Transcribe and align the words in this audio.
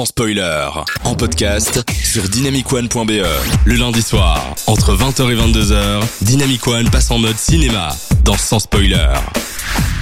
sans 0.00 0.06
spoiler. 0.06 0.66
En 1.04 1.14
podcast 1.14 1.84
sur 2.02 2.22
dynamicone.be. 2.22 3.22
Le 3.66 3.74
lundi 3.74 4.00
soir, 4.00 4.54
entre 4.66 4.96
20h 4.96 5.30
et 5.30 5.36
22h, 5.36 6.00
Dynamic 6.22 6.66
One 6.66 6.88
passe 6.88 7.10
en 7.10 7.18
mode 7.18 7.36
cinéma 7.36 7.94
dans 8.24 8.34
Sans 8.38 8.60
spoiler. 8.60 9.08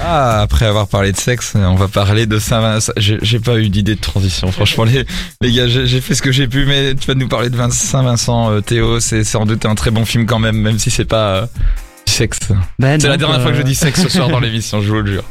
Ah, 0.00 0.40
après 0.42 0.66
avoir 0.66 0.86
parlé 0.86 1.10
de 1.10 1.16
sexe, 1.16 1.54
on 1.56 1.74
va 1.74 1.88
parler 1.88 2.26
de 2.26 2.38
Saint-Vincent. 2.38 2.92
J'ai 2.96 3.18
j'ai 3.22 3.40
pas 3.40 3.58
eu 3.58 3.70
d'idée 3.70 3.96
de 3.96 4.00
transition. 4.00 4.52
Franchement, 4.52 4.84
les, 4.84 5.04
les 5.40 5.52
gars, 5.52 5.66
j'ai 5.66 6.00
fait 6.00 6.14
ce 6.14 6.22
que 6.22 6.30
j'ai 6.30 6.46
pu, 6.46 6.64
mais 6.64 6.94
tu 6.94 7.08
vas 7.08 7.14
nous 7.14 7.26
parler 7.26 7.50
de 7.50 7.56
Vin- 7.56 7.68
Saint-Vincent, 7.70 8.52
euh, 8.52 8.60
Théo. 8.60 9.00
C'est 9.00 9.24
sans 9.24 9.46
doute 9.46 9.66
un 9.66 9.74
très 9.74 9.90
bon 9.90 10.04
film 10.04 10.26
quand 10.26 10.38
même, 10.38 10.58
même 10.58 10.78
si 10.78 10.92
c'est 10.92 11.06
pas 11.06 11.28
euh, 11.34 11.46
du 12.06 12.12
sexe. 12.12 12.38
Ben, 12.78 13.00
C'est 13.00 13.08
la 13.08 13.16
dernière 13.16 13.42
fois 13.42 13.50
que 13.50 13.56
je 13.56 13.62
euh, 13.62 13.64
dis 13.64 13.74
sexe 13.74 14.00
ce 14.04 14.08
soir 14.08 14.28
dans 14.28 14.38
l'émission, 14.38 14.80
je 14.80 14.88
vous 14.90 15.00
le 15.02 15.12
jure. 15.14 15.24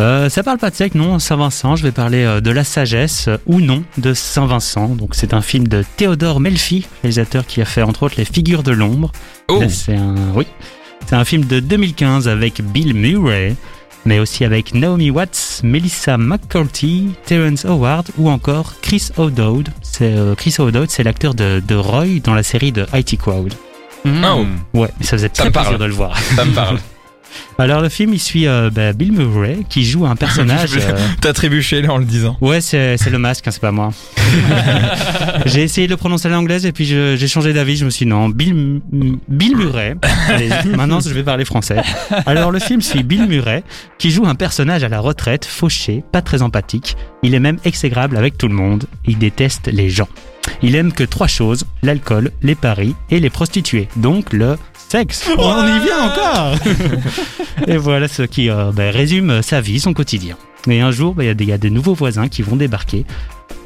Euh, 0.00 0.28
ça 0.30 0.42
parle 0.42 0.58
pas 0.58 0.70
de 0.70 0.74
sexe, 0.74 0.94
non, 0.94 1.18
Saint-Vincent. 1.18 1.76
Je 1.76 1.82
vais 1.82 1.92
parler 1.92 2.24
euh, 2.24 2.40
de 2.40 2.50
la 2.50 2.64
sagesse 2.64 3.28
euh, 3.28 3.36
ou 3.46 3.60
non 3.60 3.82
de 3.98 4.14
Saint-Vincent. 4.14 4.88
Donc 4.88 5.14
c'est 5.14 5.34
un 5.34 5.42
film 5.42 5.68
de 5.68 5.84
Théodore 5.96 6.40
Melfi, 6.40 6.86
réalisateur 7.02 7.46
qui 7.46 7.60
a 7.60 7.64
fait 7.66 7.82
entre 7.82 8.04
autres 8.04 8.14
Les 8.16 8.24
Figures 8.24 8.62
de 8.62 8.72
l'ombre. 8.72 9.12
Oh, 9.48 9.62
C'est 9.68 9.94
un, 9.96 10.14
oui, 10.34 10.46
c'est 11.06 11.14
un 11.14 11.24
film 11.26 11.44
de 11.44 11.60
2015 11.60 12.26
avec 12.26 12.62
Bill 12.62 12.94
Murray, 12.94 13.54
mais 14.06 14.18
aussi 14.18 14.46
avec 14.46 14.72
Naomi 14.74 15.10
Watts, 15.10 15.60
Melissa 15.62 16.16
McCarthy, 16.16 17.10
Terrence 17.26 17.66
Howard 17.66 18.08
ou 18.16 18.30
encore 18.30 18.74
Chris 18.80 19.10
O'Dowd. 19.18 19.68
C'est 19.82 20.14
euh, 20.16 20.34
Chris 20.34 20.56
O'Dowd, 20.58 20.90
c'est 20.90 21.02
l'acteur 21.02 21.34
de, 21.34 21.62
de 21.66 21.74
Roy 21.74 22.20
dans 22.24 22.34
la 22.34 22.42
série 22.42 22.72
de 22.72 22.86
IT 22.94 23.18
Crowd. 23.18 23.52
oh, 24.06 24.44
Ouais, 24.72 24.88
ça 25.02 25.10
faisait 25.18 25.28
Ça 25.34 25.42
très 25.42 25.50
parle. 25.50 25.66
plaisir 25.66 25.78
de 25.80 25.84
le 25.84 25.92
voir. 25.92 26.18
ça 26.18 26.46
me 26.46 26.52
parle. 26.54 26.78
Alors 27.58 27.80
le 27.80 27.88
film, 27.88 28.14
il 28.14 28.18
suit 28.18 28.46
euh, 28.46 28.70
bah, 28.70 28.92
Bill 28.92 29.12
Murray 29.12 29.58
qui 29.68 29.84
joue 29.84 30.06
un 30.06 30.16
personnage. 30.16 30.70
euh, 30.76 30.96
T'as 31.20 31.32
trébuché 31.32 31.82
là 31.82 31.92
en 31.92 31.98
le 31.98 32.04
disant. 32.04 32.36
Ouais, 32.40 32.60
c'est 32.60 32.96
c'est 32.96 33.10
le 33.10 33.18
masque, 33.18 33.46
hein, 33.46 33.50
c'est 33.50 33.60
pas 33.60 33.72
moi. 33.72 33.90
j'ai 35.46 35.62
essayé 35.62 35.86
de 35.86 35.92
le 35.92 35.96
prononcer 35.96 36.28
à 36.28 36.30
l'anglaise 36.30 36.66
et 36.66 36.72
puis 36.72 36.84
j'ai 36.84 37.28
changé 37.28 37.52
d'avis. 37.52 37.76
Je 37.76 37.84
me 37.84 37.90
suis 37.90 38.04
dit 38.04 38.10
non, 38.10 38.28
Bill, 38.28 38.80
Bill 39.28 39.56
Murray. 39.56 39.96
Allez, 40.28 40.48
maintenant, 40.76 41.00
je 41.00 41.10
vais 41.10 41.22
parler 41.22 41.44
français. 41.44 41.82
Alors, 42.26 42.50
le 42.50 42.58
film 42.58 42.80
suit 42.80 43.02
Bill 43.02 43.26
Murray 43.26 43.64
qui 43.98 44.10
joue 44.10 44.26
un 44.26 44.34
personnage 44.34 44.84
à 44.84 44.88
la 44.88 45.00
retraite, 45.00 45.44
fauché, 45.44 46.02
pas 46.12 46.22
très 46.22 46.42
empathique. 46.42 46.96
Il 47.24 47.34
est 47.34 47.40
même 47.40 47.58
exégrable 47.64 48.16
avec 48.16 48.36
tout 48.36 48.48
le 48.48 48.54
monde. 48.54 48.86
Il 49.06 49.16
déteste 49.16 49.68
les 49.68 49.88
gens. 49.90 50.08
Il 50.60 50.74
aime 50.74 50.92
que 50.92 51.04
trois 51.04 51.28
choses 51.28 51.64
l'alcool, 51.84 52.32
les 52.42 52.56
paris 52.56 52.96
et 53.10 53.20
les 53.20 53.30
prostituées. 53.30 53.88
Donc 53.94 54.32
le 54.32 54.56
sexe. 54.88 55.30
On 55.38 55.64
y 55.64 55.80
vient 55.84 56.10
encore. 56.10 56.56
et 57.68 57.76
voilà 57.76 58.08
ce 58.08 58.22
qui 58.22 58.50
euh, 58.50 58.72
ben, 58.72 58.92
résume 58.92 59.40
sa 59.40 59.60
vie, 59.60 59.78
son 59.78 59.94
quotidien. 59.94 60.36
Et 60.68 60.80
un 60.80 60.90
jour, 60.90 61.14
ben, 61.14 61.22
il 61.22 61.26
y 61.26 61.30
a 61.30 61.34
des- 61.34 61.44
il 61.44 61.50
y, 61.50 61.52
a 61.52 61.58
des 61.58 61.70
nouveaux 61.70 61.94
voisins 61.94 62.26
qui 62.28 62.42
vont 62.42 62.56
débarquer. 62.56 63.04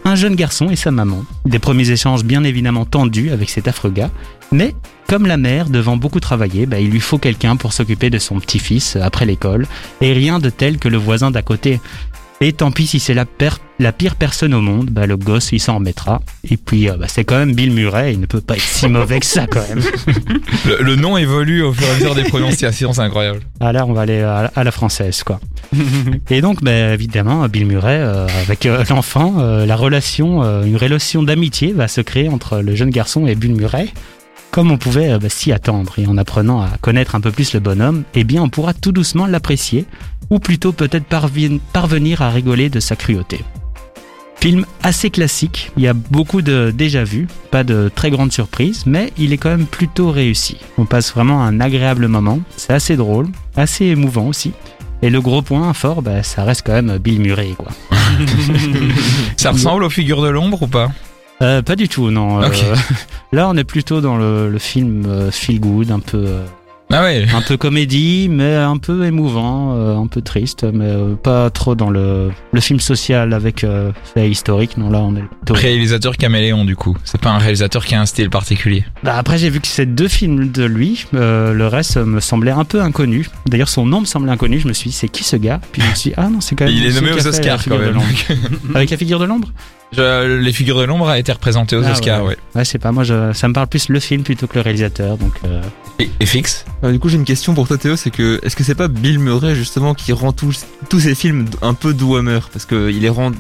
Un 0.05 0.17
jeune 0.17 0.37
garçon 0.37 0.69
et 0.69 0.77
sa 0.77 0.91
maman. 0.91 1.25
Des 1.47 1.59
premiers 1.59 1.91
échanges 1.91 2.25
bien 2.25 2.45
évidemment 2.45 2.85
tendus 2.85 3.31
avec 3.31 3.49
cet 3.49 3.69
affreux 3.69 3.91
gars. 3.91 4.11
Mais 4.53 4.75
comme 5.09 5.27
la 5.27 5.39
mère 5.39 5.71
devant 5.71 5.97
beaucoup 5.97 6.21
travailler, 6.21 6.67
ben, 6.67 6.77
il 6.77 6.91
lui 6.91 7.01
faut 7.01 7.17
quelqu'un 7.19 7.57
pour 7.57 7.73
s'occuper 7.73 8.11
de 8.11 8.19
son 8.19 8.39
petit-fils 8.39 8.97
après 8.97 9.25
l'école. 9.25 9.67
Et 10.03 10.13
rien 10.13 10.41
de 10.41 10.51
tel 10.51 10.79
que 10.79 10.89
le 10.89 10.99
voisin 10.99 11.31
d'à 11.31 11.41
côté. 11.41 11.81
Et 12.43 12.53
tant 12.53 12.71
pis 12.71 12.87
si 12.87 13.01
c'est 13.01 13.15
la, 13.15 13.25
la 13.79 13.93
pire 13.93 14.15
personne 14.15 14.53
au 14.53 14.61
monde, 14.61 14.91
ben, 14.91 15.07
le 15.07 15.17
gosse 15.17 15.53
il 15.53 15.61
s'en 15.61 15.77
remettra. 15.77 16.21
Et 16.51 16.59
puis 16.59 16.89
euh, 16.91 16.97
ben, 16.99 17.07
c'est 17.09 17.25
quand 17.25 17.39
même 17.39 17.55
Bill 17.55 17.73
Murray, 17.73 18.13
il 18.13 18.21
ne 18.21 18.27
peut 18.27 18.43
pas 18.43 18.57
être 18.57 18.63
si 18.63 18.89
mauvais 18.89 19.21
que 19.21 19.27
ça 19.27 19.47
quand 19.47 19.67
même. 19.69 19.83
Le, 20.67 20.83
le 20.83 20.97
nom 20.97 21.17
évolue 21.17 21.63
au 21.63 21.73
fur 21.73 21.87
et 21.87 21.91
à 21.91 21.95
mesure 21.95 22.15
des 22.15 22.25
prononciations, 22.25 22.93
c'est 22.93 23.01
incroyable. 23.01 23.41
Ah 23.61 23.73
là, 23.73 23.87
on 23.87 23.95
va 23.95 24.03
aller 24.03 24.21
à, 24.21 24.51
à 24.55 24.65
la 24.65 24.71
française, 24.71 25.23
quoi. 25.23 25.41
et 26.31 26.41
donc, 26.43 26.63
ben, 26.63 26.93
évidemment, 26.93 27.49
Bill 27.49 27.67
Murray, 27.67 28.01
euh, 28.01 28.27
avec 28.47 28.67
euh, 28.67 28.85
l'enfant, 28.91 29.37
la 29.39 29.77
relation, 29.77 30.43
une 30.63 30.77
relation 30.77 31.23
d'amitié 31.23 31.73
va 31.73 31.89
se 31.89 32.03
créer 32.03 32.29
entre 32.29 32.59
le 32.59 32.75
jeune 32.75 32.91
garçon 32.91 33.27
et 33.27 33.35
Bill 33.35 33.55
Murray, 33.55 33.89
comme 34.57 34.71
on 34.71 34.79
pouvait 34.79 35.13
euh, 35.13 35.19
ben, 35.19 35.29
s'y 35.29 35.53
attendre. 35.53 35.99
Et 35.99 36.07
en 36.07 36.17
apprenant 36.17 36.63
à 36.63 36.71
connaître 36.81 37.15
un 37.15 37.21
peu 37.21 37.31
plus 37.31 37.53
le 37.53 37.61
bonhomme, 37.61 38.05
eh 38.15 38.25
bien, 38.25 38.43
on 38.43 38.49
pourra 38.49 38.73
tout 38.73 38.91
doucement 38.91 39.27
l'apprécier, 39.27 39.85
ou 40.31 40.39
plutôt 40.39 40.73
peut-être 40.73 41.05
parvenir 41.05 42.23
à 42.23 42.31
rigoler 42.31 42.71
de 42.71 42.81
sa 42.81 42.97
cruauté. 42.97 43.45
Film 44.41 44.65
assez 44.83 45.11
classique, 45.11 45.73
il 45.77 45.83
y 45.83 45.89
a 45.89 45.93
beaucoup 45.93 46.41
de 46.41 46.73
déjà 46.75 47.05
vu, 47.05 47.29
pas 47.51 47.65
de 47.65 47.91
très 47.95 48.09
grandes 48.09 48.33
surprises, 48.33 48.85
mais 48.87 49.13
il 49.19 49.35
est 49.35 49.37
quand 49.37 49.51
même 49.51 49.67
plutôt 49.67 50.11
réussi. 50.11 50.57
On 50.79 50.87
passe 50.87 51.13
vraiment 51.13 51.43
un 51.43 51.61
agréable 51.61 52.09
moment, 52.09 52.41
c'est 52.57 52.73
assez 52.73 52.97
drôle, 52.97 53.29
assez 53.57 53.85
émouvant 53.85 54.29
aussi. 54.29 54.53
Et 55.03 55.11
le 55.11 55.21
gros 55.21 55.43
point 55.43 55.75
fort, 55.75 56.01
bah, 56.01 56.23
ça 56.23 56.45
reste 56.45 56.63
quand 56.65 56.73
même 56.73 56.97
Bill 56.97 57.21
Murray, 57.21 57.55
quoi. 57.59 57.73
Ça 59.37 59.51
ressemble 59.51 59.85
aux 59.85 59.91
figures 59.91 60.23
de 60.23 60.29
l'ombre 60.31 60.63
ou 60.63 60.67
pas? 60.67 60.89
Euh, 61.43 61.63
pas 61.63 61.77
du 61.77 61.89
tout, 61.89 62.11
non. 62.11 62.43
Euh, 62.43 62.49
là, 63.33 63.49
on 63.49 63.57
est 63.57 63.65
plutôt 63.65 64.01
dans 64.01 64.17
le, 64.17 64.49
le 64.51 64.59
film 64.59 65.05
euh, 65.07 65.31
feel 65.31 65.61
good, 65.61 65.91
un 65.91 66.01
peu, 66.01 66.27
Ah 66.91 67.03
ouais. 67.03 67.27
un 67.35 67.43
peu 67.43 67.59
comédie, 67.59 68.29
mais 68.31 68.55
un 68.55 68.79
peu 68.79 69.05
émouvant, 69.05 70.01
un 70.03 70.07
peu 70.07 70.23
triste, 70.23 70.65
mais 70.73 70.95
pas 71.23 71.51
trop 71.51 71.75
dans 71.75 71.91
le, 71.91 72.31
le 72.53 72.61
film 72.61 72.81
social 72.81 73.35
avec 73.35 73.67
fait 74.15 74.31
historique. 74.31 74.79
Non, 74.79 74.89
là, 74.89 75.01
on 75.01 75.15
est 75.17 75.21
plutôt. 75.21 75.53
Réalisateur 75.53 76.17
caméléon 76.17 76.65
du 76.65 76.75
coup. 76.75 76.97
C'est 77.05 77.21
pas 77.21 77.31
un 77.31 77.39
réalisateur 77.39 77.85
qui 77.85 77.95
a 77.95 78.01
un 78.01 78.07
style 78.07 78.31
particulier. 78.31 78.85
Bah, 79.03 79.17
après, 79.19 79.37
j'ai 79.37 79.51
vu 79.51 79.61
que 79.61 79.67
c'est 79.67 79.85
deux 79.87 80.09
films 80.09 80.51
de 80.51 80.65
lui. 80.65 81.05
euh, 81.13 81.53
le 81.53 81.67
reste 81.67 81.99
me 81.99 82.21
semblait 82.21 82.51
un 82.53 82.65
peu 82.65 82.81
inconnu. 82.81 83.29
D'ailleurs, 83.47 83.69
son 83.69 83.85
nom 83.85 84.01
me 84.01 84.07
semblait 84.07 84.33
inconnu. 84.33 84.59
Je 84.59 84.69
me 84.69 84.73
suis 84.73 84.89
dit, 84.89 84.97
c'est 84.97 85.09
qui 85.09 85.23
ce 85.25 85.37
gars? 85.37 85.61
Puis 85.73 85.83
je 85.83 85.89
me 85.91 85.95
suis 85.95 86.11
dit, 86.11 86.15
ah 86.17 86.31
non, 86.31 86.41
c'est 86.41 86.55
quand 86.55 86.65
même. 86.65 86.73
Il 86.75 86.87
est 86.87 86.95
nommé 86.95 87.13
aux 87.13 87.27
Oscars 87.27 87.63
quand 87.69 87.79
même. 87.79 87.99
Avec 88.75 88.89
la 88.91 88.97
figure 88.97 89.19
de 89.19 89.27
l'ombre? 89.27 89.49
Je- 89.93 90.39
les 90.41 90.53
figures 90.53 90.79
de 90.79 90.85
l'ombre 90.85 91.09
a 91.09 91.19
été 91.19 91.33
représenté 91.33 91.77
aux 91.77 91.85
Ah, 91.85 91.93
Oscars, 91.93 92.25
ouais. 92.25 92.37
ouais. 92.55 92.65
Sais 92.65 92.79
pas. 92.79 92.93
Moi, 92.93 93.05
je, 93.05 93.33
ça 93.33 93.49
me 93.49 93.53
parle 93.55 93.69
plus 93.69 93.89
le 93.89 94.01
film 94.01 94.23
plutôt 94.23 94.47
que 94.47 94.57
le 94.57 94.61
réalisateur. 94.63 95.17
Donc, 95.17 95.33
euh, 95.45 95.63
Et, 95.99 96.11
et 96.21 96.27
fixe 96.27 96.65
Euh, 96.85 96.93
du 96.93 96.99
coup, 96.99 97.09
j'ai 97.09 97.17
une 97.17 97.25
question 97.25 97.55
pour 97.55 97.67
toi, 97.69 97.79
Théo. 97.79 97.97
C'est 97.97 98.11
que, 98.11 98.39
est-ce 98.43 98.57
que 98.57 98.65
c'est 98.65 98.75
pas 98.75 98.89
Bill 98.89 99.19
Murray, 99.19 99.55
justement, 99.55 99.95
qui 99.95 100.13
rend 100.13 100.33
tous, 100.33 100.67
tous 100.91 101.01
ces 101.01 101.15
films 101.15 101.47
un 101.63 101.73
peu 101.75 101.95
Dwemer 101.95 102.41
Parce 102.53 102.65
que 102.67 102.91
il 102.91 103.01
les 103.01 103.09
rend, 103.09 103.31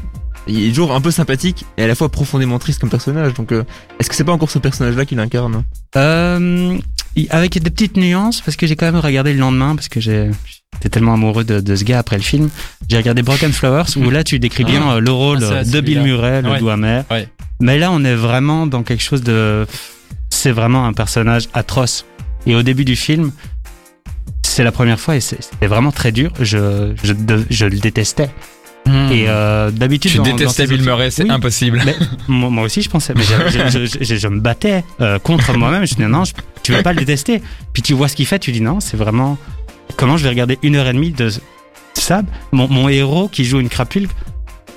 il 0.46 0.64
est 0.64 0.68
toujours 0.68 0.94
un 0.94 1.00
peu 1.00 1.10
sympathique 1.10 1.64
et 1.76 1.82
à 1.82 1.86
la 1.88 1.94
fois 1.94 2.08
profondément 2.08 2.58
triste 2.58 2.78
comme 2.80 2.90
personnage. 2.90 3.34
Donc, 3.34 3.52
euh, 3.52 3.64
est-ce 3.98 4.08
que 4.08 4.14
c'est 4.14 4.24
pas 4.24 4.32
encore 4.32 4.50
ce 4.50 4.58
personnage-là 4.60 5.04
qu'il 5.04 5.18
incarne 5.18 5.64
Euh, 5.96 6.78
avec 7.30 7.58
des 7.62 7.70
petites 7.70 7.96
nuances, 7.96 8.40
parce 8.40 8.56
que 8.56 8.66
j'ai 8.66 8.76
quand 8.76 8.86
même 8.86 9.00
regardé 9.00 9.32
le 9.32 9.38
lendemain, 9.38 9.74
parce 9.74 9.88
que 9.88 10.00
j'ai- 10.00 10.30
j'étais 10.74 10.88
tellement 10.90 11.14
amoureux 11.14 11.44
de, 11.44 11.60
de 11.60 11.76
ce 11.76 11.84
gars 11.84 11.98
après 11.98 12.16
le 12.16 12.22
film. 12.22 12.50
J'ai 12.88 12.98
regardé 12.98 13.22
Broken 13.22 13.52
Flowers, 13.52 13.96
où 13.96 14.10
là 14.10 14.22
tu 14.24 14.38
décris 14.38 14.64
bien 14.64 14.82
euh, 14.90 15.00
le 15.00 15.10
rôle 15.10 15.38
Ah, 15.42 15.64
c'est 15.64 15.70
de 15.70 15.80
Bill. 15.80 16.02
Murray, 16.02 16.42
le 16.42 16.50
Ouais. 16.50 16.58
doigt 16.58 16.74
amer. 16.74 17.04
Ouais. 17.10 17.28
Mais 17.60 17.78
là, 17.78 17.90
on 17.90 18.04
est 18.04 18.14
vraiment 18.14 18.66
dans 18.66 18.82
quelque 18.82 19.02
chose 19.02 19.22
de. 19.22 19.66
C'est 20.28 20.52
vraiment 20.52 20.84
un 20.86 20.92
personnage 20.92 21.48
atroce. 21.54 22.04
Et 22.46 22.54
au 22.54 22.62
début 22.62 22.84
du 22.84 22.96
film, 22.96 23.32
c'est 24.42 24.62
la 24.64 24.72
première 24.72 25.00
fois 25.00 25.16
et 25.16 25.20
c'est- 25.20 25.42
c'était 25.42 25.66
vraiment 25.66 25.92
très 25.92 26.12
dur. 26.12 26.30
Je, 26.40 26.92
je, 27.02 27.12
je 27.50 27.66
le 27.66 27.78
détestais. 27.78 28.28
Et 29.10 29.24
euh, 29.26 29.72
d'habitude, 29.72 30.12
Tu 30.12 30.18
dans- 30.18 30.22
détestais 30.22 30.64
Bill 30.68 30.74
autres- 30.76 30.84
Murray, 30.84 31.10
c'est 31.10 31.24
Oui. 31.24 31.30
impossible. 31.30 31.82
Mais 31.84 31.96
moi, 32.28 32.50
moi 32.50 32.62
aussi, 32.64 32.82
je 32.82 32.88
pensais. 32.88 33.14
Mais 33.16 33.24
je, 33.24 34.28
me 34.28 34.38
battais 34.38 34.84
euh, 35.00 35.18
contre 35.18 35.52
moi-même. 35.58 35.84
Je 35.86 35.94
me 35.94 35.96
disais, 35.96 36.08
non, 36.08 36.24
je- 36.24 36.32
tu 36.66 36.72
vas 36.72 36.82
pas 36.82 36.92
le 36.92 36.98
détester. 36.98 37.42
Puis 37.72 37.80
tu 37.82 37.94
vois 37.94 38.08
ce 38.08 38.16
qu'il 38.16 38.26
fait, 38.26 38.40
tu 38.40 38.50
dis, 38.50 38.60
non, 38.60 38.80
c'est 38.80 38.96
vraiment. 38.96 39.38
Comment 39.96 40.16
je 40.16 40.24
vais 40.24 40.30
regarder 40.30 40.58
une 40.64 40.74
heure 40.74 40.88
et 40.88 40.92
demie 40.92 41.12
de 41.12 41.30
ça 41.94 42.22
mon, 42.50 42.68
mon 42.68 42.88
héros 42.88 43.28
qui 43.28 43.44
joue 43.44 43.60
une 43.60 43.68
crapule. 43.68 44.08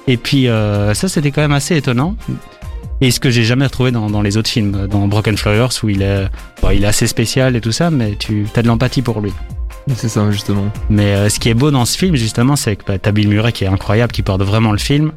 Et 0.08 0.18
puis, 0.18 0.48
euh, 0.48 0.94
ça, 0.94 1.10
c'était 1.10 1.32
quand 1.32 1.42
même 1.42 1.52
assez 1.52 1.76
étonnant. 1.76 2.16
Et 3.02 3.10
ce 3.10 3.20
que 3.20 3.32
j'ai 3.32 3.44
jamais 3.44 3.66
retrouvé 3.66 3.90
dans, 3.90 4.08
dans 4.08 4.22
les 4.22 4.38
autres 4.38 4.50
films, 4.50 4.86
dans 4.88 5.08
Broken 5.08 5.36
Flowers, 5.36 5.70
où 5.82 5.90
il 5.90 6.04
est, 6.04 6.28
bon, 6.62 6.70
il 6.70 6.84
est 6.84 6.88
assez 6.88 7.08
spécial 7.08 7.56
et 7.56 7.62
tout 7.62 7.72
ça, 7.72 7.90
mais 7.90 8.16
tu 8.20 8.46
as 8.56 8.62
de 8.62 8.68
l'empathie 8.68 9.02
pour 9.02 9.20
lui. 9.20 9.34
C'est 9.96 10.10
ça, 10.10 10.30
justement. 10.30 10.72
Mais 10.92 11.16
euh, 11.16 11.30
ce 11.30 11.40
qui 11.40 11.50
est 11.50 11.56
beau 11.56 11.72
dans 11.72 11.86
ce 11.86 11.98
film, 11.98 12.16
justement, 12.16 12.56
c'est 12.56 12.76
que 12.76 12.84
bah, 12.86 13.00
t'as 13.00 13.12
Bill 13.12 13.30
Murray 13.30 13.52
qui 13.52 13.64
est 13.64 13.68
incroyable, 13.68 14.12
qui 14.12 14.22
porte 14.22 14.44
vraiment 14.44 14.72
le 14.72 14.78
film 14.78 15.12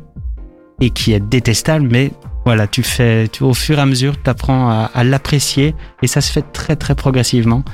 et 0.81 0.89
qui 0.89 1.13
est 1.13 1.21
détestable, 1.21 1.87
mais 1.91 2.13
voilà, 2.45 2.67
tu 2.67 2.83
fais, 2.83 3.29
tu, 3.29 3.43
au 3.45 3.55
fur 3.55 3.79
et 3.79 3.83
à 3.83 3.87
mesure, 3.87 4.15
tu 4.23 4.29
apprends 4.29 4.69
à, 4.69 4.91
à 4.95 5.05
l'apprécier 5.05 5.75
et 6.03 6.07
ça 6.07 6.21
se 6.21 6.33
fait 6.33 6.43
très 6.53 6.77
très 6.77 6.95
progressivement 6.95 7.65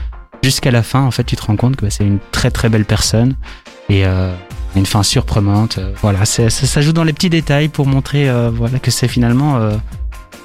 jusqu'à 0.43 0.71
la 0.71 0.83
fin. 0.83 1.01
En 1.03 1.11
fait, 1.11 1.25
tu 1.25 1.37
te 1.37 1.43
rends 1.43 1.57
compte 1.57 1.77
que 1.77 1.85
bah, 1.87 1.91
c'est 1.91 2.05
une 2.05 2.19
très 2.33 2.51
très 2.51 2.69
belle 2.69 2.85
personne 2.85 3.37
et 3.89 4.05
euh, 4.05 4.33
une 4.77 4.87
fin 4.87 5.03
surprenante. 5.03 5.79
Euh, 5.79 5.93
voilà, 6.03 6.25
c'est, 6.25 6.51
ça, 6.51 6.67
ça 6.67 6.81
joue 6.83 6.93
dans 6.93 7.05
les 7.05 7.13
petits 7.13 7.31
détails 7.31 7.69
pour 7.69 7.87
montrer 7.87 8.29
euh, 8.29 8.51
voilà 8.53 8.79
que 8.79 8.91
c'est 8.91 9.09
finalement 9.09 9.57
euh, 9.57 9.73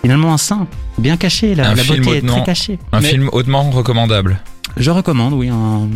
finalement 0.01 0.33
un 0.33 0.37
saint 0.37 0.67
bien 0.97 1.17
caché. 1.17 1.53
La, 1.55 1.69
Un 1.71 1.75
la 1.75 1.83
film 1.83 2.03
beauté 2.05 2.17
est 2.19 2.27
très 2.27 2.43
cachée. 2.43 2.79
Un 2.91 3.01
Mais- 3.01 3.09
film 3.09 3.29
hautement 3.33 3.69
recommandable. 3.71 4.39
Je 4.75 4.89
recommande, 4.89 5.33
oui. 5.33 5.49
un- 5.49 5.87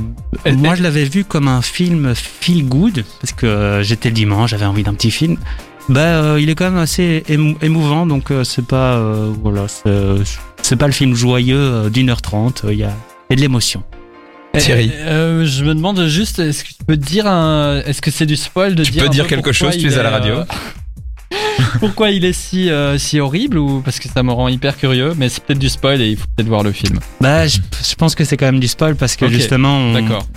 Moi, 0.54 0.76
je 0.76 0.84
l'avais 0.84 1.06
vu 1.06 1.24
comme 1.26 1.48
un 1.48 1.64
film 1.64 2.14
feel 2.14 2.68
good 2.68 3.04
parce 3.22 3.34
que 3.34 3.48
euh, 3.48 3.82
j'étais 3.82 4.10
le 4.10 4.14
dimanche, 4.14 4.52
j'avais 4.52 4.66
envie 4.68 4.84
d'un 4.84 4.94
petit 4.94 5.10
film. 5.10 5.38
Bah, 5.90 6.00
euh, 6.02 6.40
il 6.42 6.50
est 6.50 6.56
quand 6.56 6.66
même 6.66 6.78
assez 6.80 7.24
émou- 7.30 7.58
émouvant, 7.62 8.06
donc 8.06 8.30
euh, 8.32 8.44
c'est 8.44 8.66
pas, 8.66 8.96
euh, 8.96 9.32
voilà, 9.42 9.68
c'est 9.68 9.90
c'est 10.62 10.76
pas 10.76 10.88
le 10.88 10.92
film 10.94 11.16
joyeux 11.16 11.56
euh, 11.58 11.90
d'une 11.90 12.10
heure 12.10 12.22
trente. 12.22 12.64
Il 12.68 12.78
y 12.78 12.84
a, 12.84 12.92
il 13.30 13.32
y 13.32 13.34
a 13.34 13.36
de 13.38 13.42
l'émotion. 13.42 13.84
Thierry. 14.58 14.92
Euh, 14.96 15.46
je 15.46 15.64
me 15.64 15.76
demande 15.76 16.06
juste, 16.08 16.40
est-ce 16.40 16.64
que 16.64 16.70
tu 16.70 16.84
peux 16.86 16.98
dire 16.98 17.28
un, 17.28 17.82
est-ce 17.86 18.02
que 18.02 18.10
c'est 18.12 18.26
du 18.26 18.36
spoil 18.36 18.76
de 18.76 18.84
Tu 18.84 18.92
dire 18.92 19.04
peux 19.04 19.10
dire 19.10 19.28
quelque 19.28 19.52
chose, 19.52 19.78
tu 19.78 19.88
es 19.88 19.98
à 19.98 20.04
la 20.04 20.10
radio. 20.10 20.36
pourquoi 21.80 22.10
il 22.12 22.24
est 22.26 22.34
si, 22.34 22.70
euh, 22.70 22.98
si 22.98 23.20
horrible 23.20 23.58
ou 23.58 23.82
parce 23.82 24.00
que 24.00 24.08
ça 24.08 24.24
me 24.24 24.32
rend 24.32 24.48
hyper 24.48 24.78
curieux, 24.78 25.14
mais 25.18 25.30
c'est 25.30 25.44
peut-être 25.44 25.60
du 25.60 25.70
spoil 25.70 26.02
et 26.02 26.10
il 26.12 26.18
faut 26.18 26.26
peut-être 26.36 26.48
voir 26.48 26.64
le 26.64 26.72
film. 26.72 27.00
Bah, 27.22 27.48
je, 27.48 27.58
je 27.58 27.96
pense 27.96 28.16
que 28.16 28.24
c'est 28.24 28.38
quand 28.38 28.46
même 28.46 28.60
du 28.60 28.68
spoil 28.68 28.96
parce 28.96 29.16
que 29.16 29.28
justement, 29.28 29.78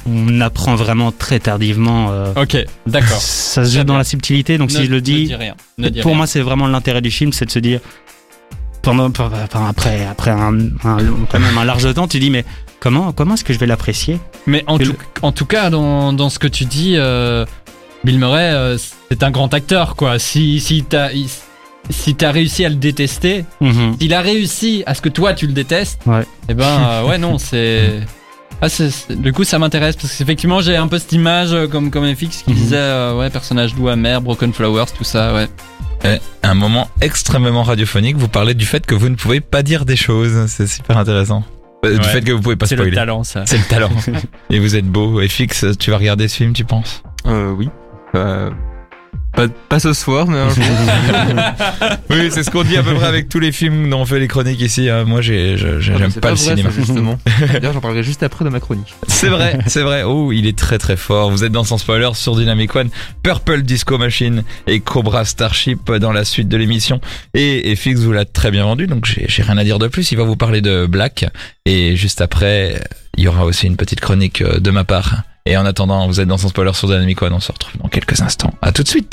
on, 0.06 0.40
apprend 0.40 0.74
vraiment 0.74 1.12
très 1.12 1.38
tardivement. 1.38 2.08
euh, 2.10 2.32
Ok, 2.36 2.56
d'accord. 2.86 3.08
Ça 3.20 3.64
se 3.64 3.76
joue 3.78 3.84
dans 3.84 3.96
la 3.98 4.04
subtilité, 4.04 4.58
donc 4.58 4.70
Ne- 4.70 4.76
si 4.76 4.84
je 4.86 4.90
le 4.90 4.96
ne 4.96 5.00
dis, 5.00 5.34
rien. 5.34 5.54
Ne 5.78 5.88
dis 5.88 6.00
pour 6.00 6.10
rien. 6.10 6.16
moi, 6.18 6.26
c'est 6.26 6.40
vraiment 6.40 6.66
l'intérêt 6.66 7.00
du 7.02 7.10
film, 7.10 7.32
c'est 7.32 7.44
de 7.46 7.50
se 7.50 7.58
dire 7.58 7.80
pendant, 8.82 9.10
après, 9.68 10.06
après 10.06 10.30
un, 10.30 10.58
un- 10.84 10.98
quand 11.30 11.38
même 11.38 11.58
un 11.58 11.64
large 11.64 11.92
temps, 11.94 12.08
tu 12.08 12.18
dis 12.18 12.30
mais 12.30 12.44
comment, 12.80 13.12
comment 13.12 13.34
est-ce 13.34 13.44
que 13.44 13.52
je 13.52 13.58
vais 13.58 13.66
l'apprécier? 13.66 14.18
Mais 14.46 14.64
en 14.66 14.78
Et 14.78 14.84
tout, 14.84 14.94
en 15.22 15.32
tout 15.32 15.44
cas, 15.44 15.68
dans, 15.68 16.14
dans 16.14 16.30
ce 16.30 16.38
que 16.38 16.46
tu 16.48 16.64
dis, 16.64 16.94
euh, 16.96 17.44
Bill 18.04 18.18
Murray, 18.18 18.50
euh, 18.52 18.78
c'est 19.10 19.22
un 19.22 19.30
grand 19.30 19.52
acteur, 19.52 19.94
quoi. 19.96 20.18
Si, 20.18 20.60
si 20.60 20.82
t'as 20.84 21.10
si 21.90 22.14
t'as 22.14 22.30
réussi 22.30 22.64
à 22.64 22.68
le 22.68 22.76
détester, 22.76 23.44
Mhm. 23.60 23.96
s'il 24.00 24.14
a 24.14 24.20
réussi 24.20 24.82
à 24.86 24.94
ce 24.94 25.00
que 25.02 25.08
toi 25.08 25.34
tu 25.34 25.46
le 25.46 25.52
détestes, 25.52 26.00
Ouais. 26.06 26.24
eh 26.48 26.54
ben, 26.54 26.64
euh, 26.64 27.06
ouais, 27.08 27.18
non, 27.18 27.38
c'est. 27.38 28.00
Ah, 28.62 28.68
c'est- 28.68 28.90
c'est- 28.90 29.16
du 29.16 29.32
coup, 29.32 29.42
ça 29.44 29.58
m'intéresse 29.58 29.96
parce 29.96 30.14
qu'effectivement, 30.14 30.60
j'ai 30.60 30.76
un 30.76 30.86
peu 30.86 30.98
cette 30.98 31.12
image 31.12 31.52
euh, 31.52 31.66
comme, 31.66 31.90
comme 31.90 32.04
FX 32.14 32.42
qui 32.42 32.50
Mhm. 32.50 32.56
disait, 32.56 32.76
euh, 32.76 33.16
ouais, 33.18 33.30
personnage 33.30 33.74
doux 33.74 33.88
amer, 33.88 34.20
Broken 34.20 34.52
Flowers, 34.52 34.84
tout 34.96 35.04
ça, 35.04 35.34
ouais. 35.34 35.48
Un 36.42 36.54
moment 36.54 36.88
extrêmement 37.02 37.62
radiophonique, 37.62 38.16
vous 38.16 38.28
parlez 38.28 38.54
du 38.54 38.64
fait 38.66 38.84
que 38.86 38.94
vous 38.94 39.08
ne 39.10 39.16
pouvez 39.16 39.40
pas 39.40 39.62
dire 39.62 39.84
des 39.84 39.96
choses. 39.96 40.46
C'est 40.48 40.66
super 40.66 40.96
intéressant. 40.96 41.44
Du 41.82 41.90
Ouais. 41.90 42.02
fait 42.04 42.20
que 42.22 42.32
vous 42.32 42.40
pouvez 42.40 42.56
pas 42.56 42.66
C'est 42.66 42.76
le 42.76 42.82
spoiler. 42.82 42.96
talent, 42.96 43.24
ça. 43.24 43.44
C'est 43.46 43.58
le 43.58 43.64
talent. 43.64 43.90
Et 44.50 44.58
vous 44.58 44.76
êtes 44.76 44.86
beau. 44.86 45.20
FX, 45.26 45.66
tu 45.78 45.90
vas 45.90 45.96
regarder 45.98 46.28
ce 46.28 46.36
film, 46.36 46.52
tu 46.52 46.64
penses? 46.64 47.02
Euh, 47.26 47.52
oui. 47.52 47.68
Euh, 48.14 48.50
pas, 49.36 49.46
pas 49.68 49.78
ce 49.78 49.92
soir, 49.92 50.26
mais 50.26 50.38
un 50.38 50.48
jour. 50.48 50.64
Oui, 52.10 52.28
c'est 52.32 52.42
ce 52.42 52.50
qu'on 52.50 52.64
dit 52.64 52.76
à 52.76 52.82
peu 52.82 52.92
près 52.94 53.06
avec 53.06 53.28
tous 53.28 53.38
les 53.38 53.52
films 53.52 53.88
dont 53.88 54.00
on 54.00 54.04
fait 54.04 54.18
les 54.18 54.26
chroniques 54.26 54.60
ici. 54.60 54.88
hein. 54.90 55.04
Moi, 55.04 55.20
j'ai, 55.20 55.54
Ah, 55.54 55.78
j'aime 55.78 56.12
pas, 56.14 56.30
le 56.30 56.34
vrai, 56.34 56.56
cinéma. 56.56 56.70
ça, 56.70 56.76
justement. 56.76 57.18
D'ailleurs, 57.52 57.72
j'en 57.72 57.80
parlerai 57.80 58.02
juste 58.02 58.24
après 58.24 58.44
de 58.44 58.50
ma 58.50 58.58
chronique. 58.58 58.92
C'est 59.06 59.28
vrai, 59.28 59.58
c'est 59.68 59.82
vrai. 59.82 60.02
Oh, 60.02 60.32
il 60.32 60.46
est 60.48 60.58
très 60.58 60.78
très 60.78 60.96
fort. 60.96 61.30
Vous 61.30 61.44
êtes 61.44 61.52
dans 61.52 61.62
son 61.62 61.78
spoiler 61.78 62.10
sur 62.14 62.34
Dynamic 62.34 62.74
One. 62.74 62.90
Purple 63.22 63.62
Disco 63.62 63.96
Machine 63.98 64.42
et 64.66 64.80
Cobra 64.80 65.24
Starship 65.24 65.92
dans 65.92 66.12
la 66.12 66.24
suite 66.24 66.48
de 66.48 66.56
l'émission. 66.56 67.00
Et, 67.32 67.70
et 67.70 67.76
Fix 67.76 68.00
vous 68.00 68.12
l'a 68.12 68.24
très 68.24 68.50
bien 68.50 68.64
vendu, 68.64 68.88
donc 68.88 69.06
j'ai 69.06 69.26
j'ai 69.28 69.42
rien 69.44 69.56
à 69.58 69.62
dire 69.64 69.78
de 69.78 69.86
plus. 69.86 70.10
Il 70.10 70.18
va 70.18 70.24
vous 70.24 70.36
parler 70.36 70.60
de 70.60 70.86
Black. 70.86 71.26
Et 71.66 71.94
juste 71.94 72.20
après, 72.20 72.82
il 73.16 73.22
y 73.24 73.28
aura 73.28 73.44
aussi 73.44 73.68
une 73.68 73.76
petite 73.76 74.00
chronique 74.00 74.42
euh, 74.42 74.58
de 74.58 74.70
ma 74.72 74.82
part. 74.82 75.22
Et 75.46 75.56
en 75.56 75.64
attendant, 75.64 76.06
vous 76.06 76.20
êtes 76.20 76.28
dans 76.28 76.38
son 76.38 76.48
spoiler 76.48 76.72
sur 76.74 76.88
Dynamic 76.88 77.20
One. 77.22 77.32
On 77.32 77.40
se 77.40 77.50
retrouve 77.52 77.80
dans 77.80 77.88
quelques 77.88 78.20
instants. 78.20 78.52
À 78.60 78.72
tout 78.72 78.82
de 78.82 78.88
suite. 78.88 79.08